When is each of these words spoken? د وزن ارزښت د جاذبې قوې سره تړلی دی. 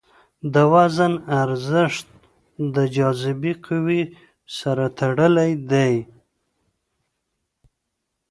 د 0.53 0.55
وزن 0.73 1.13
ارزښت 1.41 2.07
د 2.75 2.77
جاذبې 2.95 3.53
قوې 3.65 4.01
سره 4.57 4.85
تړلی 4.99 5.51
دی. 5.71 5.93